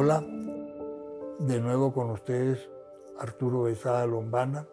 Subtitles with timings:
[0.00, 0.24] Hola,
[1.40, 2.60] de nuevo con ustedes
[3.18, 4.64] Arturo Besada Lombana,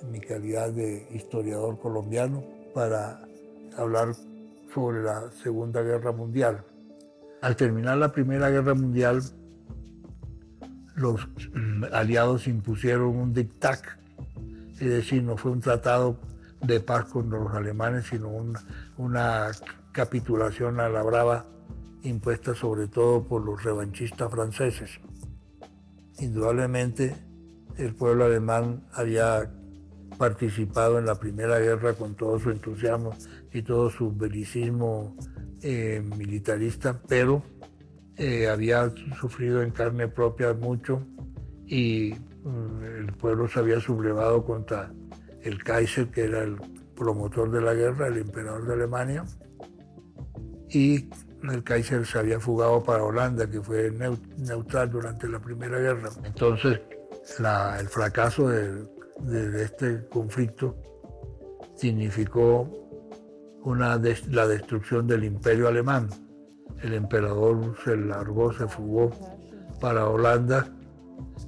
[0.00, 2.42] en mi calidad de historiador colombiano,
[2.74, 3.20] para
[3.76, 4.14] hablar
[4.72, 6.64] sobre la Segunda Guerra Mundial.
[7.42, 9.20] Al terminar la Primera Guerra Mundial,
[10.94, 13.82] los mm, aliados impusieron un dictat,
[14.72, 16.16] es decir, no fue un tratado
[16.62, 18.30] de paz con los alemanes, sino
[18.96, 19.50] una
[19.92, 21.44] capitulación a la brava
[22.02, 24.90] impuesta sobre todo por los revanchistas franceses.
[26.18, 27.14] Indudablemente
[27.76, 29.50] el pueblo alemán había
[30.18, 33.14] participado en la Primera Guerra con todo su entusiasmo
[33.52, 35.16] y todo su belicismo
[35.62, 37.42] eh, militarista, pero
[38.16, 41.06] eh, había sufrido en carne propia mucho
[41.66, 44.92] y mm, el pueblo se había sublevado contra
[45.42, 46.56] el Kaiser, que era el
[46.94, 49.24] promotor de la guerra, el emperador de Alemania,
[50.68, 51.08] y
[51.42, 56.10] el Kaiser se había fugado para Holanda, que fue neutral durante la Primera Guerra.
[56.24, 56.80] Entonces,
[57.78, 60.76] el fracaso de, este conflicto
[61.74, 62.68] significó
[63.62, 66.08] una la destrucción del imperio alemán.
[66.82, 69.10] El emperador se largó, se fugó
[69.80, 70.66] para Holanda,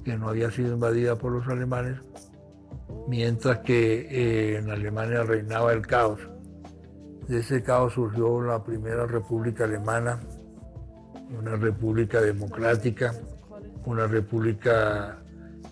[0.03, 1.99] que no había sido invadida por los alemanes,
[3.07, 6.19] mientras que eh, en Alemania reinaba el caos.
[7.27, 10.19] De ese caos surgió la primera república alemana,
[11.39, 13.13] una república democrática,
[13.85, 15.19] una república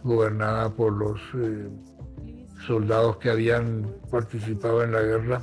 [0.03, 1.69] gobernada por los eh,
[2.65, 5.41] soldados que habían participado en la guerra,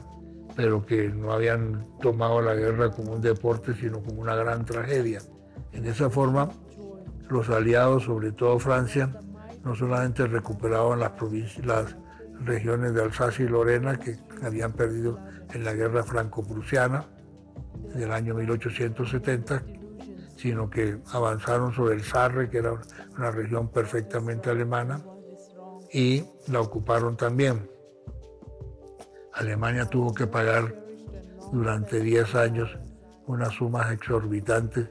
[0.57, 5.21] pero que no habían tomado la guerra como un deporte, sino como una gran tragedia.
[5.73, 6.51] En esa forma,
[7.29, 9.21] los aliados, sobre todo Francia,
[9.65, 11.13] no solamente recuperaban las,
[11.65, 11.97] las
[12.45, 15.19] regiones de Alsacia y Lorena que habían perdido
[15.53, 17.07] en la guerra franco-prusiana
[17.95, 19.63] del año 1870,
[20.37, 22.75] sino que avanzaron sobre el Sarre, que era
[23.17, 25.03] una región perfectamente alemana,
[25.93, 27.69] y la ocuparon también.
[29.35, 30.75] Alemania tuvo que pagar
[31.53, 32.79] durante 10 años
[33.27, 34.89] unas sumas exorbitantes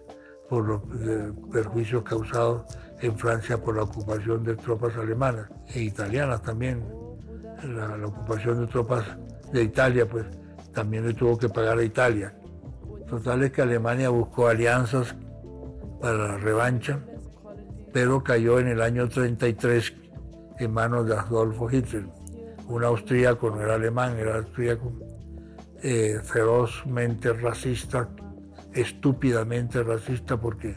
[0.50, 2.64] por los eh, perjuicios causados
[3.02, 6.84] en Francia por la ocupación de tropas alemanas e italianas también.
[7.64, 9.06] La, ocupación de tropas
[9.52, 10.26] de Italia, pues
[10.74, 12.34] también le tuvo que pagar a Italia.
[13.10, 15.16] Total es que Alemania buscó alianzas
[16.02, 17.00] para la revancha,
[17.94, 19.94] pero cayó en el año 33
[20.60, 22.06] en manos de Adolfo Hitler,
[22.68, 24.92] un austríaco, no era alemán, era austríaco,
[25.82, 28.10] eh, ferozmente racista,
[28.74, 30.76] estúpidamente racista porque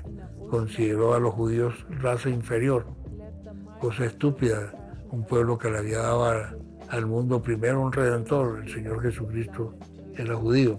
[0.51, 2.87] consideró a los judíos raza inferior,
[3.81, 4.73] cosa estúpida,
[5.11, 6.25] un pueblo que le había dado
[6.91, 9.75] al mundo primero un redentor, el Señor Jesucristo
[10.17, 10.79] era judío,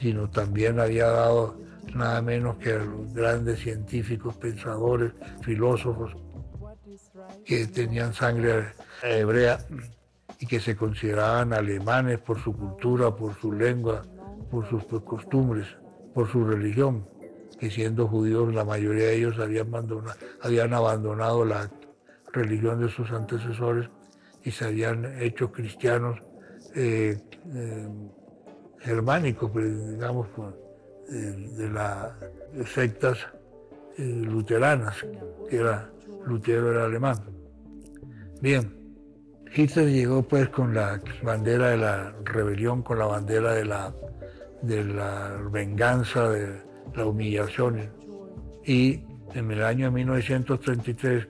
[0.00, 1.56] sino también había dado
[1.94, 5.12] nada menos que a los grandes científicos, pensadores,
[5.42, 6.16] filósofos
[7.44, 8.72] que tenían sangre
[9.02, 9.58] hebrea
[10.40, 14.02] y que se consideraban alemanes por su cultura, por su lengua,
[14.50, 15.66] por sus costumbres,
[16.14, 17.06] por su religión,
[17.58, 21.70] que siendo judíos la mayoría de ellos habían abandonado, habían abandonado la
[22.32, 23.88] religión de sus antecesores
[24.48, 26.18] y se habían hecho cristianos
[26.74, 27.18] eh,
[27.54, 27.88] eh,
[28.80, 30.26] germánicos, pues, digamos,
[31.08, 32.12] de las
[32.66, 33.18] sectas
[33.98, 35.04] eh, luteranas,
[35.50, 35.90] que era
[36.26, 37.18] Lutero era alemán.
[38.40, 38.74] Bien,
[39.54, 43.92] Hitler llegó pues con la bandera de la rebelión, con la bandera de la,
[44.62, 46.62] de la venganza, de
[46.94, 47.90] la humillación.
[48.64, 49.02] Y
[49.34, 51.28] en el año 1933,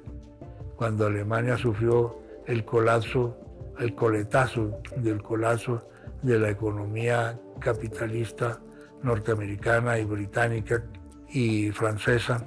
[0.77, 3.37] cuando Alemania sufrió el colapso,
[3.79, 5.89] el coletazo del colapso
[6.23, 8.59] de la economía capitalista
[9.03, 10.83] norteamericana y británica
[11.29, 12.45] y francesa.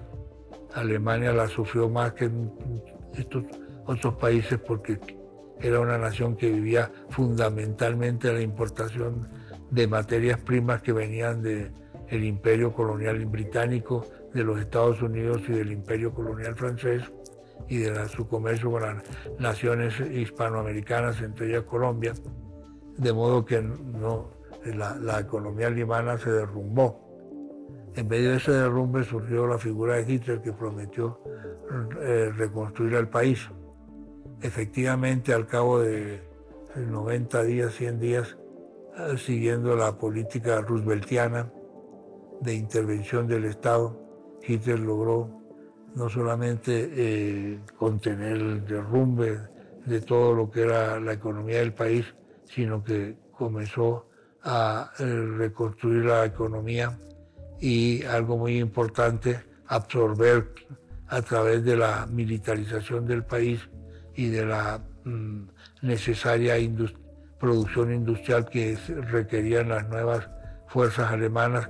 [0.74, 2.30] Alemania la sufrió más que
[3.14, 3.44] estos
[3.86, 5.00] otros países porque
[5.60, 9.30] era una nación que vivía fundamentalmente la importación
[9.70, 11.72] de materias primas que venían del
[12.10, 17.04] el imperio colonial británico, de los Estados Unidos y del imperio colonial francés
[17.68, 19.04] y de su comercio con las
[19.40, 22.14] naciones hispanoamericanas, entre ellas Colombia,
[22.98, 24.32] de modo que no,
[24.66, 27.08] la, economía alemana se derrumbó.
[27.96, 31.20] En medio de ese derrumbe surgió la figura de Hitler que prometió
[32.02, 33.50] eh, reconstruir el país.
[34.42, 36.22] Efectivamente, al cabo de
[36.76, 38.38] 90 días, 100 días,
[38.98, 41.52] eh, siguiendo la política rooseveltiana
[42.40, 44.00] de intervención del Estado,
[44.42, 45.41] Hitler logró
[45.96, 49.40] no solamente eh, contener el derrumbe
[49.86, 52.06] de todo lo que era la economía del país,
[52.46, 54.08] sino que comenzó
[54.44, 55.04] a eh,
[55.38, 56.98] reconstruir la economía
[57.60, 60.54] y algo muy importante, absorber
[61.08, 63.70] a través de la militarización del país
[64.16, 65.44] y de la mm,
[65.82, 66.56] necesaria
[67.40, 68.78] producción industrial que
[69.12, 70.30] requerían las nuevas
[70.68, 71.70] fuerzas alemanas,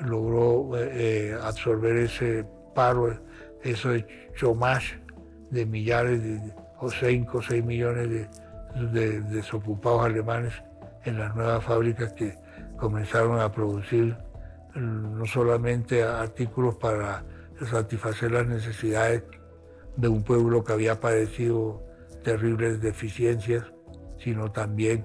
[0.00, 2.46] logró eh, absorber ese
[2.78, 3.10] paro,
[3.64, 5.00] ese chômage
[5.50, 6.38] de millares de,
[6.78, 8.06] o 5 o 6 millones
[8.92, 10.54] de desocupados alemanes
[11.04, 12.38] en las nuevas fábricas que
[12.76, 14.16] comenzaron a producir
[14.76, 17.24] no solamente artículos para
[17.68, 19.24] satisfacer las necesidades
[19.96, 21.82] de un pueblo que había padecido
[22.22, 23.64] terribles deficiencias,
[24.18, 25.04] sino también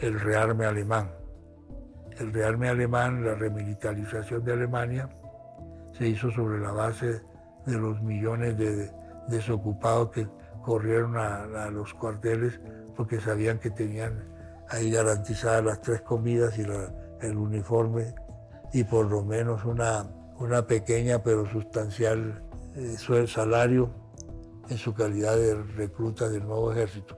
[0.00, 1.10] el rearme alemán.
[2.18, 5.08] El rearme alemán, la remilitarización de Alemania,
[5.98, 7.20] se hizo sobre la base
[7.66, 8.90] de los millones de
[9.28, 10.28] desocupados que
[10.62, 12.60] corrieron a, los cuarteles
[12.96, 14.24] porque sabían que tenían
[14.68, 16.62] ahí garantizadas las tres comidas y
[17.20, 18.14] el uniforme
[18.72, 20.06] y por lo menos una,
[20.38, 22.42] una pequeña pero sustancial
[22.76, 22.96] eh,
[23.26, 23.90] salario
[24.68, 27.16] en su calidad de recluta del nuevo ejército.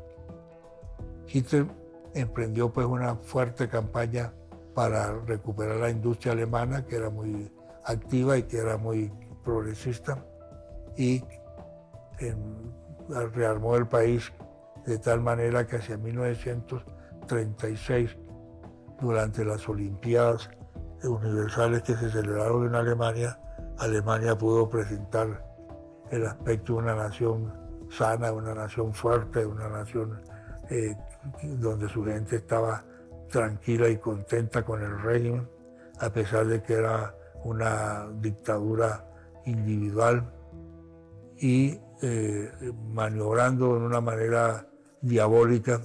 [1.26, 1.66] Hitler
[2.14, 4.32] emprendió pues una fuerte campaña
[4.74, 7.50] para recuperar la industria alemana que era muy
[7.84, 9.12] activa y que era muy
[9.44, 10.24] progresista
[10.96, 11.22] y
[13.32, 14.32] rearmó el país
[14.86, 18.16] de tal manera que hacia 1936,
[19.00, 20.50] durante las Olimpiadas
[21.02, 23.38] Universales que se celebraron en Alemania,
[23.78, 25.42] Alemania pudo presentar
[26.10, 27.54] el aspecto de una nación
[27.90, 30.20] sana, una nación fuerte, una nación
[30.68, 30.94] eh,
[31.42, 32.84] donde su gente estaba
[33.30, 35.48] tranquila y contenta con el régimen,
[36.00, 37.14] a pesar de que era
[37.44, 39.04] una dictadura
[39.46, 40.32] individual
[41.38, 42.50] y eh,
[42.92, 44.66] maniobrando de una manera
[45.00, 45.80] diabólica,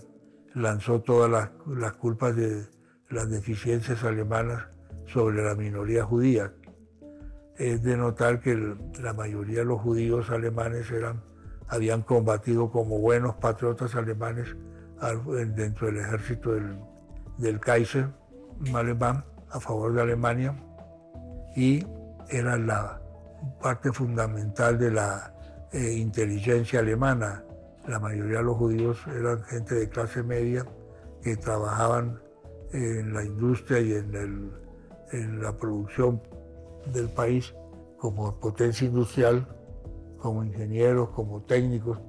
[0.53, 2.65] lanzó todas las, culpas de
[3.09, 4.63] las deficiencias alemanas
[5.07, 6.53] sobre la minoría judía.
[7.57, 11.21] Es de notar que la mayoría de los judíos alemanes eran,
[11.67, 14.55] habían combatido como buenos patriotas alemanes
[15.55, 16.77] dentro del ejército del,
[17.37, 18.09] del Kaiser
[18.73, 20.55] alemán a favor de Alemania
[21.55, 21.85] y
[22.29, 23.01] eran la
[23.61, 25.33] parte fundamental de la
[25.71, 27.43] eh, inteligencia alemana.
[27.87, 30.65] La mayoría de los judíos eran gente de clase media
[31.21, 32.19] que trabajaban
[32.71, 34.51] en la industria y en,
[35.11, 36.21] en la producción
[36.93, 37.53] del país
[37.97, 39.47] como potencia industrial,
[40.19, 41.99] como ingenieros, como técnicos,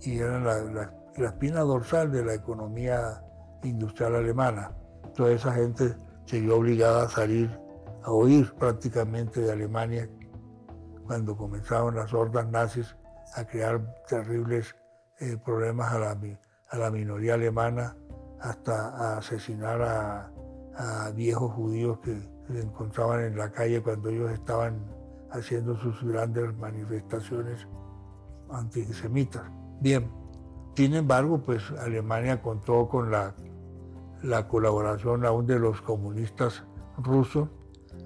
[0.00, 3.22] y eran la, espina dorsal de la economía
[3.64, 4.72] industrial alemana.
[5.16, 5.94] Toda esa gente
[6.26, 7.50] se vio obligada a salir,
[8.08, 10.08] a huir prácticamente de Alemania
[11.06, 12.96] cuando comenzaron las hordas nazis
[13.34, 14.74] a crear terribles
[15.20, 16.18] eh, problemas a la,
[16.70, 17.96] a la, minoría alemana,
[18.40, 20.32] hasta a asesinar a,
[21.14, 22.16] viejos judíos que
[22.46, 24.78] se encontraban en la calle cuando ellos estaban
[25.32, 27.66] haciendo sus grandes manifestaciones
[28.48, 29.42] antisemitas.
[29.80, 30.08] Bien,
[30.76, 33.34] sin embargo, pues Alemania contó con la,
[34.22, 36.62] la colaboración aún de los comunistas
[36.96, 37.48] rusos,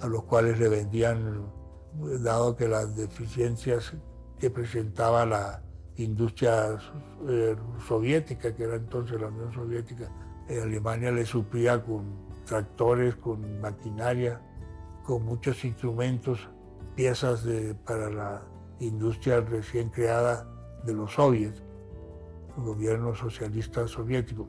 [0.01, 1.47] a los cuales le vendían,
[2.21, 3.93] dado que las deficiencias
[4.39, 5.63] que presentaba la
[5.97, 6.79] industria
[7.29, 7.57] eh,
[7.87, 10.11] soviética, que era entonces la Unión Soviética.
[10.49, 12.05] Eh, Alemania le suplía con
[12.47, 14.41] tractores, con maquinaria,
[15.05, 16.49] con muchos instrumentos,
[16.97, 17.47] piezas
[17.85, 18.43] para la
[18.81, 20.47] industria recién creada
[20.85, 21.63] de los soviets,
[22.57, 24.49] gobierno socialista soviético.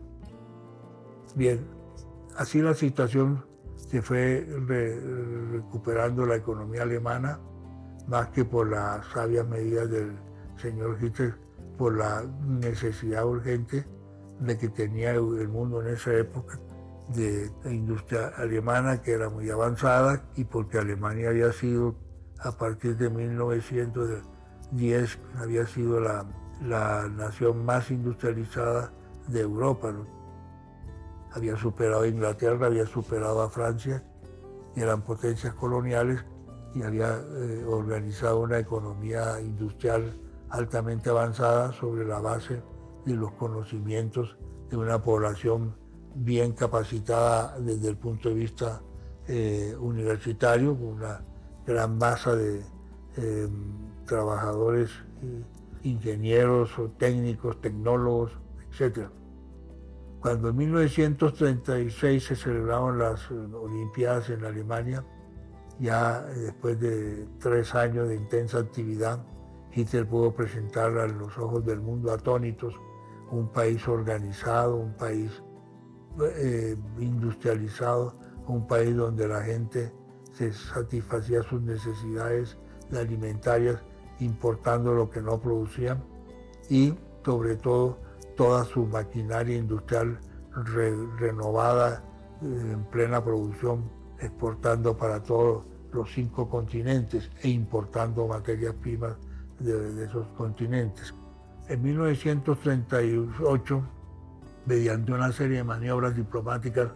[1.35, 1.65] Bien,
[2.35, 3.45] así la situación
[3.89, 4.45] se fue
[5.51, 7.39] recuperando la economía alemana
[8.07, 10.17] más que por las sabias medidas del
[10.57, 11.35] señor Hitler,
[11.77, 13.85] por la necesidad urgente
[14.39, 16.59] de que tenía el mundo en esa época
[17.09, 21.95] de industria alemana que era muy avanzada y porque Alemania había sido
[22.39, 26.25] a partir de 1910 había sido la,
[26.61, 28.93] nación más industrializada
[29.27, 29.93] de Europa.
[31.33, 34.03] Había superado a Inglaterra, había superado a Francia
[34.75, 36.23] eran potencias coloniales
[36.73, 40.13] y había eh, organizado una economía industrial
[40.49, 42.61] altamente avanzada sobre la base
[43.05, 44.37] de los conocimientos
[44.69, 45.75] de una población
[46.15, 48.81] bien capacitada desde el punto de vista
[49.27, 51.23] eh, universitario, con una
[51.65, 52.61] gran masa de
[53.17, 53.47] eh,
[54.05, 54.89] trabajadores,
[55.83, 58.31] ingenieros, técnicos, tecnólogos,
[58.71, 59.09] etc.
[60.23, 65.03] Cuando en 1936 se celebraron las Olimpiadas en Alemania,
[65.79, 69.21] ya después de tres años de intensa actividad,
[69.73, 72.73] Hitler pudo presentar a los ojos del mundo atónitos
[73.31, 75.43] un país organizado, un país
[76.37, 79.91] eh, industrializado, un país donde la gente
[80.31, 82.57] se satisfacía sus necesidades
[82.93, 83.83] alimentarias
[84.21, 86.01] importando lo que no producían
[86.69, 86.93] y
[87.25, 87.97] sobre todo
[88.35, 90.19] toda su maquinaria industrial
[91.17, 92.03] renovada
[92.41, 99.15] eh, en plena producción, exportando para todos los cinco continentes e importando materias primas
[99.59, 101.13] de, esos continentes.
[101.69, 103.83] En 1938,
[104.65, 106.89] mediante una serie de maniobras diplomáticas,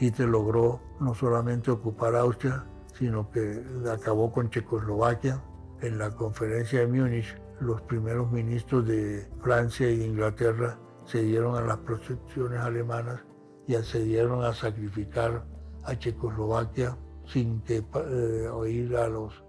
[0.00, 5.42] Hitler logró no solamente ocupar Austria, sino que acabó con Checoslovaquia.
[5.80, 11.56] En la conferencia de Múnich, los primeros ministros de Francia y de Inglaterra se dieron
[11.56, 13.24] a las protecciones alemanas
[13.66, 15.44] y accedieron a sacrificar
[15.84, 16.96] a Checoslovaquia
[17.26, 19.44] sin que eh, oír a los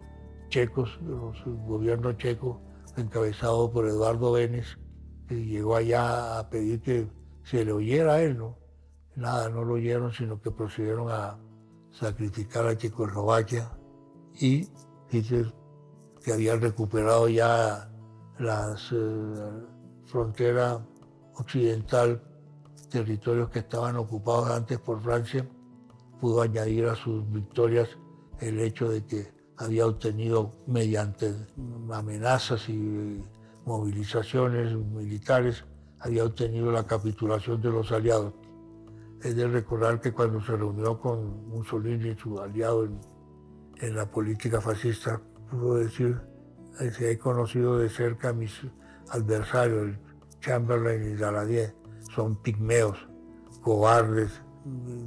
[0.50, 1.38] checos, los
[1.68, 2.58] gobiernos checos
[2.98, 4.78] encabezado por Eduardo Benes,
[5.28, 7.08] que llegó allá a pedir que
[7.44, 8.58] se le oyera a él, ¿no?
[9.16, 11.38] Nada, no lo oyeron, sino que procedieron a
[11.92, 13.72] sacrificar a Checoslovaquia
[14.34, 14.68] y
[15.12, 15.54] Hitler,
[16.24, 17.89] que había recuperado ya
[18.40, 18.96] las eh,
[20.06, 20.80] fronteras
[21.36, 22.22] occidental,
[22.90, 25.46] territorios que estaban ocupados antes por Francia,
[26.20, 27.90] pudo añadir a sus victorias
[28.40, 31.34] el hecho de que había obtenido mediante
[31.92, 33.22] amenazas y
[33.66, 35.66] movilizaciones militares,
[36.00, 38.34] había obtenido la capitulación de los aliados.
[39.22, 43.00] Es de recordar que cuando se reunió con Mussolini, su aliado en,
[43.82, 46.22] en la política fascista, pudo decir,
[46.80, 48.62] he conocido de cerca a mis
[49.10, 49.98] adversarios,
[50.40, 51.76] Chamberlain y Daladier,
[52.16, 52.98] son pigmeos,
[53.62, 54.42] cobardes,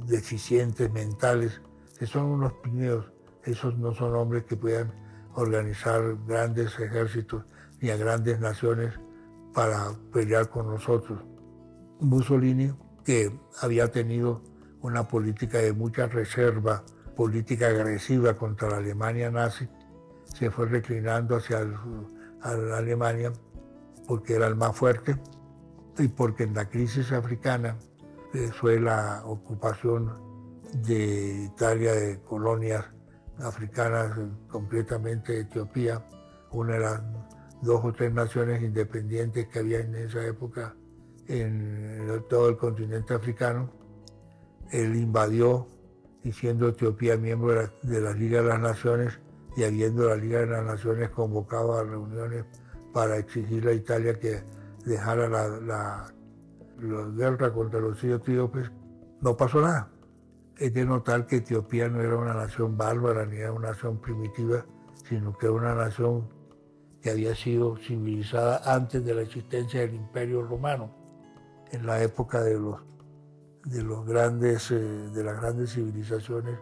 [0.05, 1.61] deficientes mentales,
[2.05, 3.05] son unos pigmeos.
[3.43, 4.93] Esos no son hombres que puedan
[5.35, 7.43] organizar grandes ejércitos
[7.81, 8.93] ni a grandes naciones
[9.53, 11.19] para pelear con nosotros.
[11.99, 14.41] Mussolini, que había tenido
[14.81, 16.83] una política de mucha reserva,
[17.15, 19.67] política agresiva contra la Alemania nazi,
[20.33, 23.31] se fue reclinando hacia la Alemania
[24.07, 25.15] porque era el más fuerte
[25.97, 27.77] y porque en la crisis africana
[28.59, 30.11] fue la ocupación
[30.73, 32.83] de Italia de colonias
[33.39, 36.03] africanas, completamente Etiopía,
[36.51, 37.01] una de las
[37.61, 40.75] dos o tres naciones independientes que había en esa época
[41.27, 43.71] en todo el continente africano.
[44.71, 45.67] Él invadió
[46.23, 49.19] y siendo Etiopía miembro de la, Liga de las Naciones
[49.55, 52.45] y habiendo la Liga de las Naciones convocado a reuniones
[52.93, 54.43] para exigirle a Italia que
[54.85, 56.13] dejara la, la,
[56.79, 58.71] la guerra contra los etíopes,
[59.21, 59.89] no pasó nada.
[60.57, 64.65] Es de notar que Etiopía no era una nación bárbara ni era una nación primitiva,
[65.09, 66.29] sino que era una nación
[67.01, 70.95] que había sido civilizada antes de la existencia del Imperio Romano,
[71.71, 72.79] en la época de los,
[73.65, 76.57] de los grandes, eh, de las grandes civilizaciones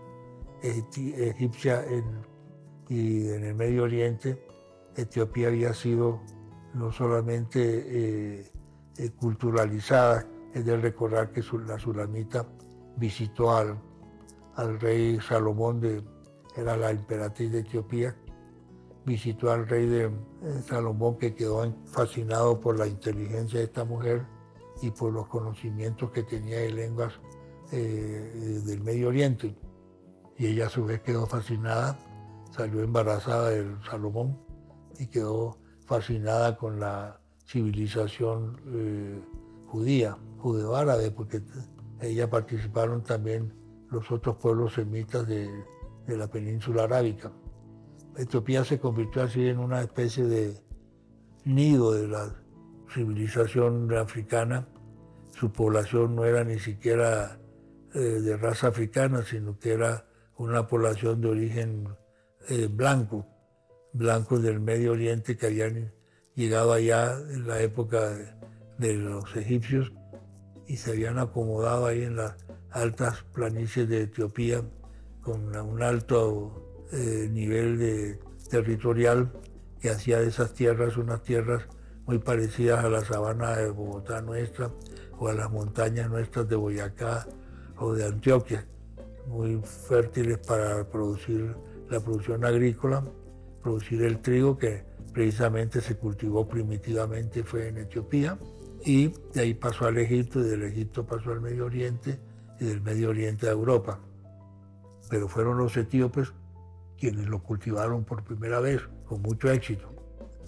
[0.64, 1.86] egipcias
[2.92, 4.38] y en el Medio Oriente.
[4.98, 6.20] Etiopía había sido
[6.74, 8.52] no solamente eh,
[8.98, 12.46] eh, culturalizada, es de recordar que la sulamita
[12.98, 13.80] visitó al,
[14.56, 16.04] al rey Salomón, de,
[16.58, 18.14] era la emperatriz de Etiopía,
[19.06, 20.12] visitó al rey de eh,
[20.68, 24.26] Salomón que quedó fascinado por la inteligencia de esta mujer
[24.82, 27.14] y por los conocimientos que tenía de lenguas
[27.72, 29.56] del Medio Oriente.
[30.38, 31.98] Y ella a su vez quedó fascinada,
[32.52, 34.38] salió embarazada del Salomón
[35.00, 39.20] y quedó fascinada con la civilización eh,
[39.68, 41.42] judía, judeo-árabe, porque
[42.00, 43.54] ella participaron también
[43.90, 45.50] los otros pueblos semitas de,
[46.08, 47.32] la península arábica.
[48.18, 50.62] Etiopía se convirtió así en una especie de
[51.46, 52.36] nido de la
[52.94, 54.68] civilización africana.
[55.34, 57.40] Su población no era ni siquiera
[57.94, 60.06] eh, de raza africana, sino que era
[60.36, 61.88] una población de origen
[62.50, 63.26] eh, blanco,
[63.94, 65.92] blancos del Medio Oriente que habían
[66.36, 68.38] llegado allá en la época
[68.78, 69.92] de los egipcios
[70.68, 72.36] y se habían acomodado ahí en las
[72.72, 74.62] altas planicies de Etiopía
[75.22, 78.20] con un alto eh, nivel de,
[78.50, 79.32] territorial
[79.80, 81.64] que hacía de esas tierras unas tierras
[82.06, 84.72] muy parecidas a la sabana de Bogotá nuestra
[85.18, 87.28] o a las montañas nuestras de Boyacá
[87.78, 88.68] o de Antioquia,
[89.28, 91.56] muy fértiles para producir
[91.92, 93.04] la producción agrícola,
[93.62, 94.84] producir el trigo que
[95.14, 98.38] precisamente se cultivó primitivamente fue en Etiopía
[98.84, 102.20] y de ahí pasó al Egipto y del Egipto pasó al Medio Oriente
[102.60, 104.00] y del Medio Oriente a Europa.
[105.10, 106.34] Pero fueron los etíopes
[106.98, 109.90] quienes lo cultivaron por primera vez con mucho éxito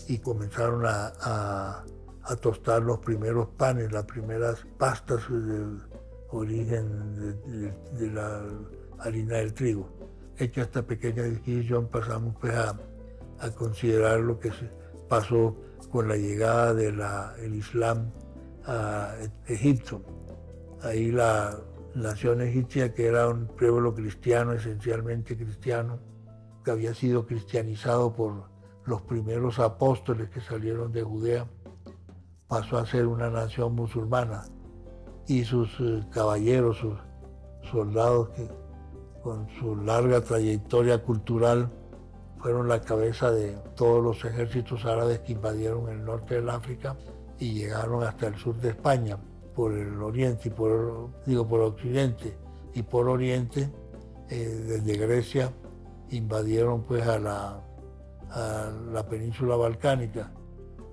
[0.07, 1.83] y comenzaron a,
[2.41, 5.77] tostar los primeros panes, las primeras pastas de
[6.29, 7.17] origen
[7.93, 8.43] de, la
[8.99, 9.89] harina del trigo.
[10.37, 12.75] Hecha esta pequeña disquisición pasamos pues a
[13.55, 14.51] considerar lo que
[15.07, 15.55] pasó
[15.91, 18.11] con la llegada del Islam
[18.65, 19.13] a
[19.47, 20.01] Egipto.
[20.81, 21.57] Ahí la
[21.95, 25.99] nación egipcia, que era un pueblo cristiano, esencialmente cristiano,
[26.63, 28.45] que había sido cristianizado por
[28.85, 31.45] los primeros apóstoles que salieron de Judea,
[32.47, 34.45] pasó a ser una nación musulmana
[35.27, 36.97] y sus eh, caballeros, sus
[37.71, 38.49] soldados que
[39.23, 41.71] con su larga trayectoria cultural
[42.39, 46.97] fueron la cabeza de todos los ejércitos árabes que invadieron el norte del África
[47.39, 49.17] y llegaron hasta el sur de España
[49.55, 52.37] por el oriente y por digo por occidente
[52.73, 53.69] y por oriente
[54.29, 54.35] eh,
[54.67, 55.53] desde Grecia
[56.09, 57.63] invadieron pues a la,
[58.29, 60.31] a la península balcánica.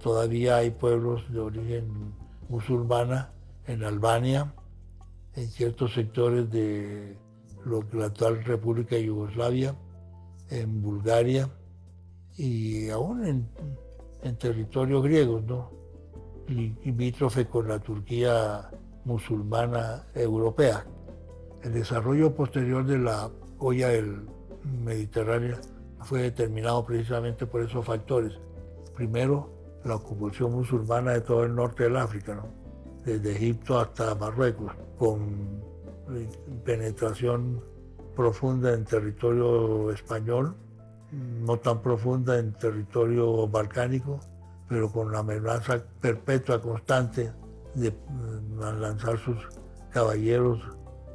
[0.01, 2.15] Todavía hay pueblos de origen
[2.49, 3.33] musulmana
[3.67, 4.55] en Albania
[5.35, 7.19] en ciertos sectores de
[7.65, 9.75] lo que la actual República de Yugoslavia
[10.51, 11.49] en Bulgaria
[12.37, 15.71] y aún en, territorios griegos, ¿no?
[16.49, 18.71] limítrofe con la Turquía
[19.05, 20.85] musulmana europea.
[21.63, 24.27] El desarrollo posterior de la olla del
[24.85, 25.59] Mediterráneo
[26.03, 28.33] fue determinado precisamente por esos factores.
[28.95, 29.51] Primero,
[29.85, 32.43] la ocupación musulmana de todo el norte del África,
[33.05, 35.63] desde Egipto hasta Marruecos, con
[36.65, 37.61] penetración
[38.15, 40.55] profunda en territorio español,
[41.13, 44.21] no tan profunda en territorio balcánico,
[44.69, 47.33] pero con la amenaza perpetua, constante
[47.75, 49.37] de mm, lanzar sus
[49.91, 50.61] caballeros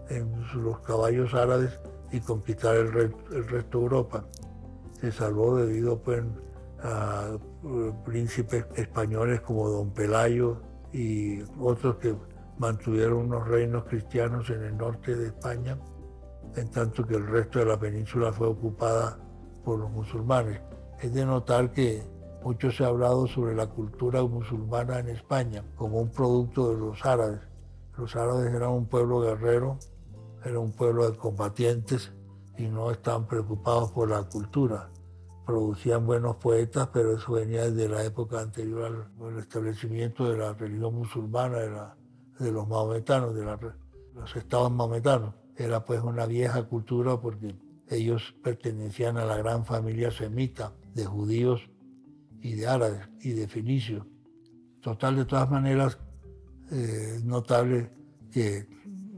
[0.10, 0.30] en
[0.64, 1.72] los caballos árabes
[2.12, 4.26] y conquistar el, resto de Europa.
[5.00, 6.24] Se salvó debido pues,
[6.82, 10.62] a eh, príncipes españoles como Don Pelayo
[10.94, 12.16] y otros que
[12.58, 15.78] mantuvieron unos reinos cristianos en el norte de España
[16.56, 19.18] en tanto que el resto de la península fue ocupada
[19.64, 20.62] por los musulmanes.
[21.02, 22.04] Es de notar que
[22.44, 27.06] mucho se ha hablado sobre la cultura musulmana en España como un producto de los
[27.06, 27.42] árabes.
[27.98, 29.80] Los árabes eran un pueblo guerrero,
[30.44, 32.12] era un pueblo de combatientes
[32.58, 34.90] y no estaban preocupados por la cultura.
[35.46, 40.96] Producían buenos poetas, pero eso venía desde la época anterior al, establecimiento de la religión
[40.96, 41.70] musulmana, de,
[42.40, 43.46] los maometanos, de
[44.14, 47.56] los estados maometanos era pues una vieja cultura porque
[47.88, 51.70] ellos pertenecían a la gran familia semita de judíos
[52.42, 54.06] y de árabes y de fenicios.
[54.82, 55.98] Total, de todas maneras,
[56.72, 57.92] eh, notable
[58.32, 58.68] que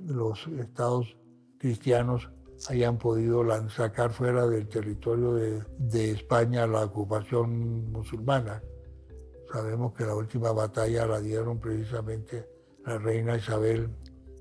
[0.05, 1.17] los estados
[1.57, 2.29] cristianos
[2.69, 8.61] hayan podido sacar fuera del territorio de, de, España la ocupación musulmana.
[9.51, 12.56] Sabemos que la última batalla la dieron precisamente
[12.87, 13.89] la reina Isabel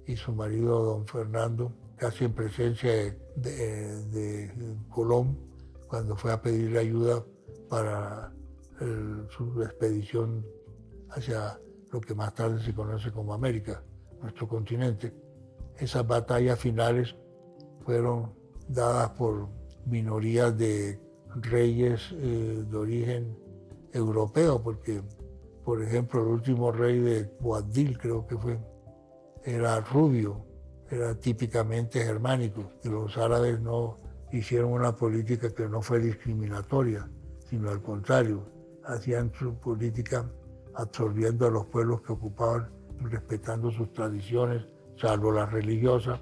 [0.07, 2.91] y su marido don Fernando casi en presencia
[3.37, 5.37] de, Colón,
[5.89, 7.25] cuando fue a pedirle ayuda
[7.69, 8.33] para
[9.31, 10.47] su expedición
[11.11, 11.59] hacia
[11.91, 13.83] lo que más tarde se conoce como América,
[14.21, 15.13] nuestro continente.
[15.79, 17.17] Esas batallas finales
[17.85, 18.33] fueron
[18.69, 19.49] dadas por
[19.87, 21.01] minorías de
[21.37, 23.39] reyes eh, de origen
[23.93, 25.03] europeo, porque,
[25.67, 28.57] por ejemplo, el último rey de Boabdil, creo que fue,
[29.43, 30.47] era rubio,
[30.89, 32.71] era típicamente germánico.
[32.85, 33.97] Y los árabes no
[34.31, 37.11] hicieron una política que no fue discriminatoria,
[37.51, 38.49] sino al contrario,
[38.85, 40.31] hacían su política
[40.77, 44.65] absorbiendo a los pueblos que ocupaban, respetando sus tradiciones,
[44.97, 46.21] salvo las religiosas,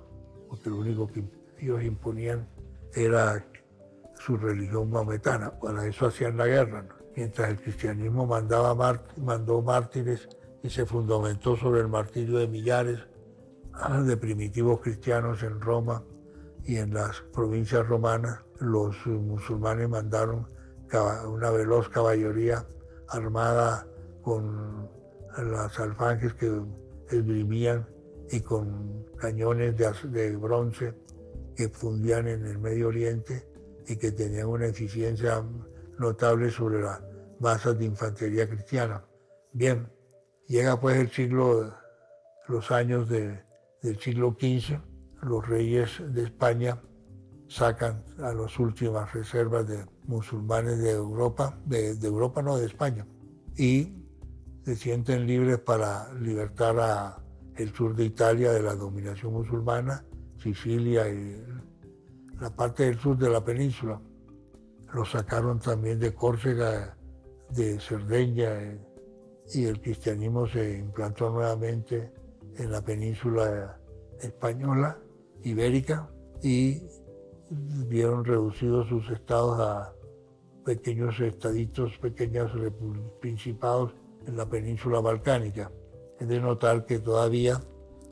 [0.49, 1.23] porque lo único que
[1.59, 2.49] ellos imponían
[2.95, 3.47] era
[4.19, 5.51] su religión maometana.
[5.61, 6.94] Para eso hacían la guerra.
[7.17, 10.29] Mientras el cristianismo mandaba mandó mártires
[10.63, 13.01] y se fundamentó sobre el martirio de millares,
[14.05, 16.03] de primitivos cristianos en Roma
[16.65, 20.49] y en las provincias romanas, los musulmanes mandaron
[21.29, 22.65] una veloz caballería
[23.09, 23.87] armada
[24.23, 24.89] con
[25.37, 26.63] las alfanjes que
[27.11, 27.87] esgrimían
[28.31, 30.95] y con cañones de, de bronce
[31.55, 33.47] que fundían en el Medio Oriente
[33.87, 35.45] y que tenían una eficiencia
[35.99, 37.01] notable sobre las
[37.41, 39.05] masas de infantería cristiana.
[39.53, 39.91] Bien,
[40.49, 41.75] llega pues el siglo,
[42.49, 43.45] los años de
[43.85, 44.81] del siglo XV,
[45.23, 46.81] los reyes de España
[47.49, 53.07] sacan a las últimas reservas de musulmanes de Europa, de, Europa no, de España,
[53.57, 53.93] y
[54.65, 57.23] se sienten libres para libertar
[57.57, 60.03] el sur de Italia de la dominación musulmana,
[60.43, 61.45] Sicilia y
[62.41, 64.01] la parte del sur de la península.
[64.95, 66.97] Los sacaron también de Córcega,
[67.51, 68.81] de Cerdeña, eh,
[69.53, 72.13] y el cristianismo se implantó nuevamente
[72.57, 73.79] en la península
[74.21, 74.97] española,
[75.43, 76.09] ibérica,
[76.43, 76.81] y
[77.51, 79.93] vieron reducidos sus estados a
[80.65, 82.53] pequeños estaditos, pequeños
[83.21, 83.95] principados
[84.27, 85.71] en la península balcánica.
[86.21, 87.61] Es de notar que todavía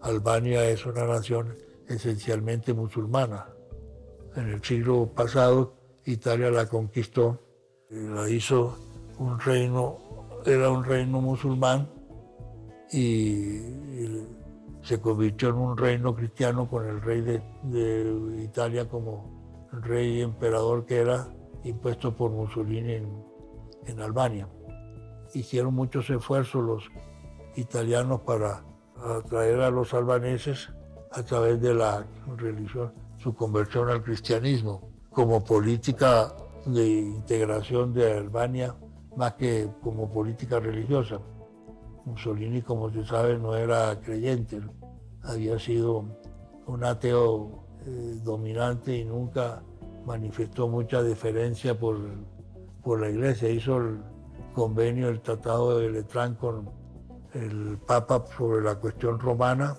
[0.01, 3.47] Albania es una nación esencialmente musulmana.
[4.35, 7.39] En el siglo pasado Italia la conquistó,
[7.91, 8.77] la hizo
[9.19, 9.99] un reino,
[10.45, 11.89] era un reino musulmán
[12.93, 13.61] y,
[14.83, 20.97] se convirtió en un reino cristiano con el rey de, Italia como rey emperador que
[20.97, 21.29] era
[21.63, 23.25] impuesto por Mussolini en,
[23.87, 24.49] en Albania.
[25.35, 26.91] Hicieron muchos esfuerzos los
[27.55, 28.65] italianos para
[28.97, 30.69] atraer a los albaneses
[31.13, 32.05] a través de la
[32.37, 36.35] religión, su conversión al cristianismo, como política
[36.67, 38.75] de integración de Albania
[39.17, 41.21] más que como política religiosa.
[42.05, 44.61] Mussolini, como se sabe, no era creyente,
[45.23, 46.05] había sido
[46.67, 49.63] un ateo eh, dominante y nunca
[50.05, 51.99] manifestó mucha deferencia por,
[52.83, 53.51] por la iglesia.
[53.51, 54.03] Hizo el
[54.55, 56.69] convenio, el tratado de Letrán con
[57.35, 59.77] el Papa sobre la cuestión romana,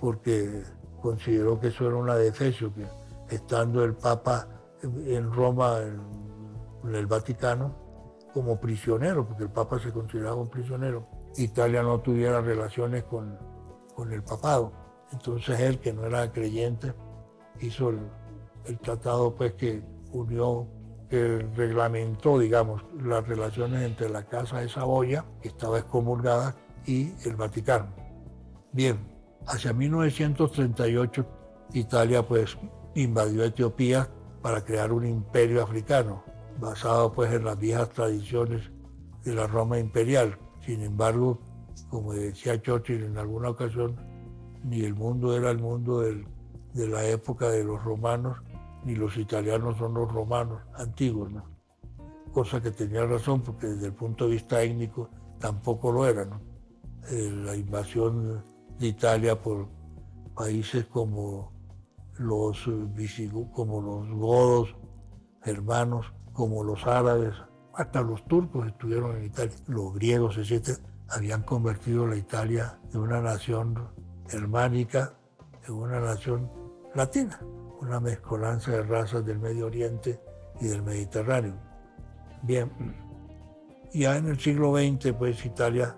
[0.00, 0.62] porque
[1.00, 2.84] consideró que eso era una defecio, que
[3.32, 4.48] estando el Papa
[4.82, 7.76] en Roma, en, el Vaticano,
[8.34, 13.38] como prisionero, porque el Papa se consideraba un prisionero, Italia no tuviera relaciones con,
[13.94, 14.72] con el papado.
[15.12, 16.92] Entonces él, que no era creyente,
[17.60, 20.66] hizo el, tratado pues que unió,
[21.08, 27.36] que reglamentó, digamos, las relaciones entre la Casa de Saboya, que estaba excomulgada, y el
[27.36, 27.94] Vaticano.
[28.72, 28.98] Bien,
[29.46, 31.26] hacia 1938
[31.74, 32.56] Italia pues
[32.94, 34.08] invadió Etiopía
[34.42, 36.24] para crear un imperio africano,
[36.60, 38.70] basado pues en las viejas tradiciones
[39.24, 40.38] de la Roma imperial.
[40.60, 41.38] Sin embargo,
[41.88, 43.96] como decía Churchill en alguna ocasión,
[44.64, 48.38] ni el mundo era el mundo de la época de los romanos,
[48.84, 51.44] ni los italianos son los romanos antiguos, ¿no?
[52.32, 56.26] Cosa que tenía razón, porque desde el punto de vista étnico tampoco lo era,
[57.10, 58.42] eh, la invasión
[58.78, 59.68] de Italia por
[60.34, 61.51] países como
[62.18, 62.68] los
[63.52, 64.76] como los godos,
[65.44, 67.34] hermanos, como los árabes,
[67.74, 73.20] hasta los turcos estuvieron en Italia, los griegos, etc., habían convertido la Italia de una
[73.20, 73.88] nación
[74.28, 75.14] germánica
[75.66, 76.50] en una nación
[76.94, 77.38] latina
[77.82, 80.20] una mezcolanza de razas del Medio Oriente
[80.60, 81.54] y del Mediterráneo.
[82.42, 82.70] Bien,
[83.92, 85.96] ya en el siglo XX, pues Italia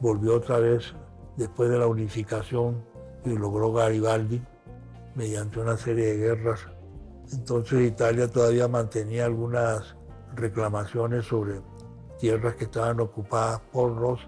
[0.00, 0.94] volvió otra vez,
[1.36, 2.82] después de la unificación
[3.22, 4.42] que logró Garibaldi,
[5.16, 6.60] mediante una serie de guerras.
[7.32, 9.96] Entonces Italia todavía mantenía algunas
[10.34, 11.60] reclamaciones sobre
[12.18, 14.20] tierras que estaban ocupadas por los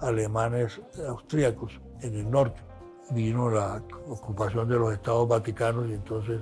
[0.00, 2.62] alemanes austríacos en el norte.
[3.10, 6.40] Vino la ocupación de los estados vaticanos y entonces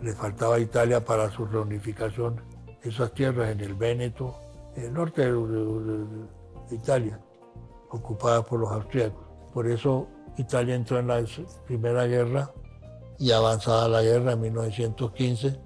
[0.00, 2.40] le faltaba a Italia para su reunificación
[2.82, 4.34] esas tierras en el Véneto,
[4.76, 6.04] en el norte de,
[6.70, 7.20] Italia,
[7.90, 9.24] ocupadas por los austríacos.
[9.52, 11.24] Por eso Italia entró en la
[11.66, 12.50] Primera Guerra
[13.18, 15.60] y avanzada la guerra en 1915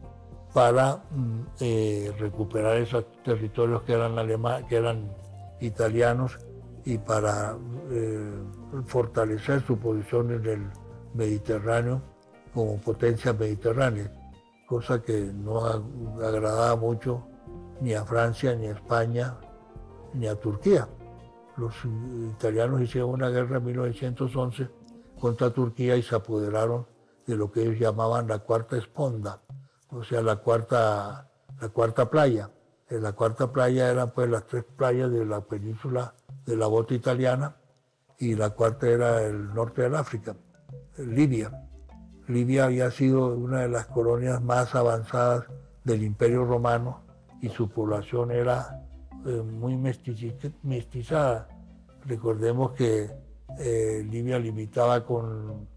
[0.52, 4.16] para mm, eh, recuperar esos territorios que eran,
[4.68, 5.10] que eran
[5.60, 6.38] italianos
[6.84, 7.56] y para
[7.90, 8.32] eh,
[8.86, 10.70] fortalecer su posición en el
[11.14, 12.02] Mediterráneo
[12.52, 14.10] como potencia mediterránea
[14.68, 15.64] cosa que no
[16.22, 17.26] agradaba mucho
[17.80, 19.34] ni a Francia, ni a España,
[20.12, 20.86] ni a Turquía.
[21.56, 21.74] Los
[22.36, 24.68] italianos hicieron una guerra en 1911
[25.18, 26.86] contra Turquía y se apoderaron
[27.28, 29.42] de lo que ellos llamaban la cuarta esponda,
[29.90, 32.50] o sea, la cuarta, la cuarta playa.
[32.88, 36.14] La cuarta playa eran pues las tres playas de la península
[36.46, 37.54] de la bota italiana
[38.18, 40.34] y la cuarta era el norte del África,
[40.96, 41.52] Libia.
[42.28, 45.44] Libia había sido una de las colonias más avanzadas
[45.84, 47.02] del Imperio Romano
[47.42, 48.86] y su población era
[49.26, 51.46] eh, muy mestizada.
[52.06, 53.10] Recordemos que
[53.58, 55.68] eh, Libia limitaba con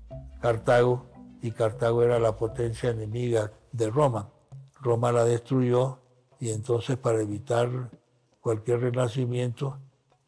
[0.42, 1.11] Cartago
[1.42, 4.30] y Cartago era la potencia enemiga de Roma.
[4.80, 6.00] Roma la destruyó
[6.40, 7.90] y entonces para evitar
[8.40, 9.78] cualquier renacimiento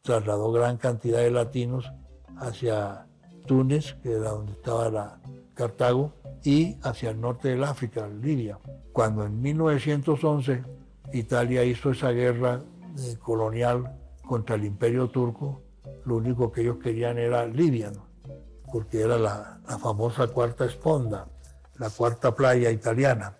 [0.02, 1.90] trasladó gran cantidad de latinos
[2.36, 3.06] hacia
[3.46, 5.20] Túnez, que era donde estaba la,
[5.54, 8.58] Cartago, y hacia el norte del África, Libia.
[8.92, 10.62] Cuando en 1911
[11.12, 12.60] Italia hizo esa guerra
[12.98, 15.62] eh, colonial contra el imperio turco,
[16.04, 17.92] lo único que ellos querían era Libia,
[18.74, 21.28] porque era la, famosa cuarta esponda,
[21.76, 23.38] la cuarta playa italiana.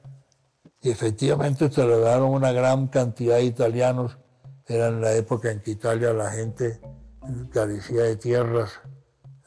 [0.81, 4.16] Y efectivamente se lograron una gran cantidad de italianos.
[4.64, 6.81] Era en la época en que Italia la gente
[7.53, 8.75] carecía de tierras,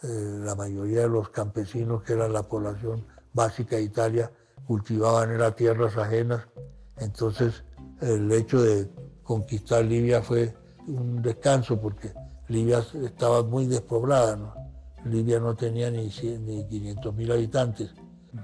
[0.03, 0.07] eh,
[0.43, 4.29] la mayoría de los campesinos, que eran la población básica de Italia,
[4.65, 6.49] cultivaban en las tierras ajenas.
[6.97, 7.63] Entonces
[8.01, 8.89] el hecho de
[9.23, 10.53] conquistar Libia fue
[10.85, 12.11] un descanso porque
[12.49, 14.66] Libia estaba muy despoblada,
[15.07, 17.93] Libia no tenía ni, ni 500 mil habitantes,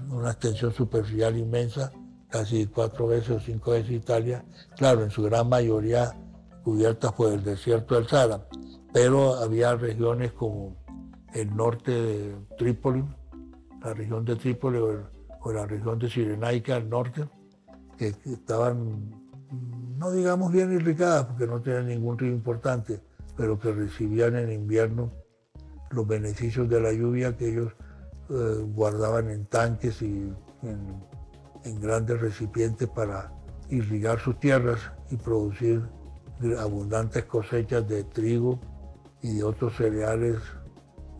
[0.10, 1.91] una extensión superficial inmensa,
[2.30, 4.43] casi cuatro veces o cinco veces Italia,
[4.76, 6.12] claro, en su gran mayoría
[6.63, 8.47] cubiertas por el desierto del Sahara,
[8.91, 10.76] pero había regiones como
[11.34, 13.04] el norte de Trípoli,
[13.84, 17.28] la región de Trípoli o, la región de Sirenaica al norte,
[17.97, 19.12] que, estaban,
[19.97, 23.02] no digamos bien irrigadas porque no tenían ningún río importante,
[23.36, 25.12] pero que recibían en invierno
[25.93, 27.73] los beneficios de la lluvia que ellos
[28.29, 33.32] eh, guardaban en tanques y en grandes recipientes para
[33.69, 34.79] irrigar sus tierras
[35.10, 35.82] y producir
[36.60, 38.60] abundantes cosechas de trigo
[39.21, 40.38] y de otros cereales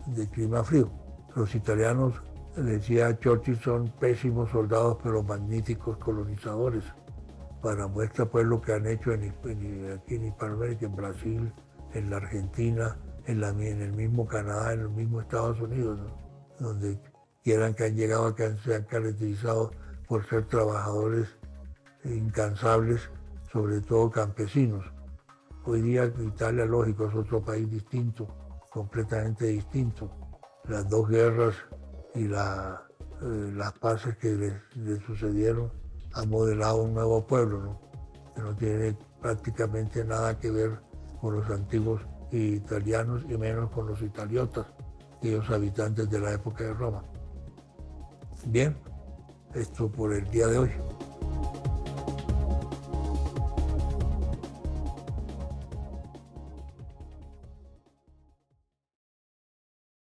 [0.06, 0.90] de clima frío.
[1.34, 2.14] Los italianos,
[2.56, 6.84] decía Churchill, son pésimos soldados pero magníficos colonizadores.
[7.62, 11.52] Para muestra pues lo que han hecho en, aquí en Hispanoamérica, en Brasil,
[11.94, 15.98] en la Argentina, en, la, en el mismo Canadá, en el mismo Estados Unidos,
[16.58, 17.00] donde
[17.42, 19.70] quieran que han llegado acá, se han caracterizado
[20.06, 21.28] por ser trabajadores
[22.04, 23.10] incansables,
[23.52, 24.84] sobre todo campesinos.
[25.64, 28.28] Hoy día Italia, lógico, es otro país distinto,
[28.70, 30.10] completamente distinto.
[30.68, 31.54] Las dos guerras
[32.14, 35.70] y eh, las paces que le, sucedieron
[36.12, 37.80] han modelado un nuevo pueblo,
[38.34, 40.80] que no tiene prácticamente nada que ver
[41.20, 42.02] con los antiguos
[42.34, 44.66] italianos y menos con los italiotas,
[45.16, 47.02] aquellos habitantes de la época de Roma.
[48.46, 48.76] Bien,
[49.54, 50.70] esto por el día de hoy.